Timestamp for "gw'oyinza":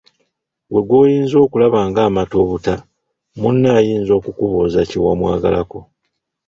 0.87-1.37